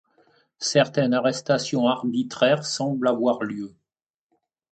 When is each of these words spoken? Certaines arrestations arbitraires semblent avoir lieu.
Certaines 0.57 1.13
arrestations 1.13 1.87
arbitraires 1.87 2.65
semblent 2.65 3.07
avoir 3.07 3.43
lieu. 3.43 3.75